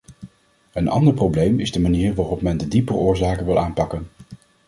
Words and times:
Een 0.73 0.87
ander 0.87 1.13
probleem 1.13 1.59
is 1.59 1.71
de 1.71 1.79
manier 1.79 2.13
waarop 2.13 2.41
men 2.41 2.57
de 2.57 2.67
diepere 2.67 2.97
oorzaken 2.97 3.45
wil 3.45 3.59
aanpakken. 3.59 4.07